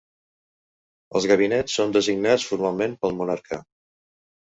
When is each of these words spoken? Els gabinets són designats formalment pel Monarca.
Els 1.19 1.27
gabinets 1.33 1.77
són 1.81 1.95
designats 1.99 2.49
formalment 2.55 2.99
pel 3.05 3.19
Monarca. 3.23 3.65